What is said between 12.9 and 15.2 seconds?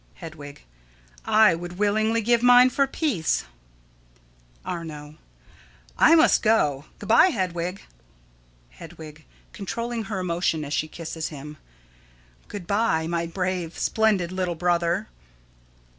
my brave, splendid little brother.